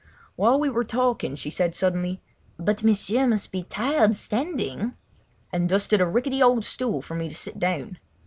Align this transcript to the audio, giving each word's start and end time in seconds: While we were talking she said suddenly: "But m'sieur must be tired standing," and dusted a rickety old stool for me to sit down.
While 0.35 0.59
we 0.59 0.67
were 0.71 0.83
talking 0.83 1.35
she 1.35 1.51
said 1.51 1.75
suddenly: 1.75 2.23
"But 2.57 2.81
m'sieur 2.83 3.27
must 3.27 3.51
be 3.51 3.61
tired 3.61 4.15
standing," 4.15 4.95
and 5.53 5.69
dusted 5.69 6.01
a 6.01 6.07
rickety 6.07 6.41
old 6.41 6.65
stool 6.65 7.03
for 7.03 7.13
me 7.13 7.29
to 7.29 7.35
sit 7.35 7.59
down. 7.59 7.99